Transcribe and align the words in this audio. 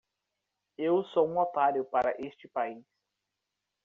Eu 0.79 1.03
sou 1.13 1.29
um 1.29 1.37
otário 1.37 1.85
para 1.85 2.15
este 2.19 2.47
país. 2.47 2.83